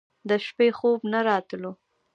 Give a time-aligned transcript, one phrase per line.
[0.29, 1.71] د شپې خوب نه راتلو.